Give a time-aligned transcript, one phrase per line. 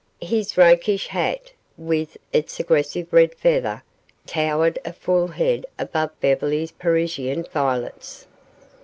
[0.19, 3.83] His rakish hat, with its aggressive red feather,
[4.25, 8.25] towered a full head above Beverly's Parisian violets.